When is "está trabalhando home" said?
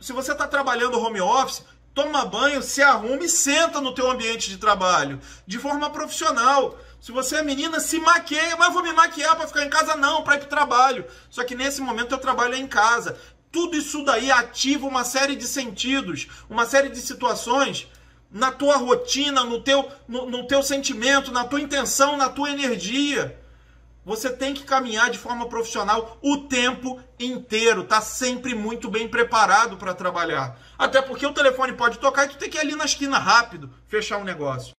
0.32-1.20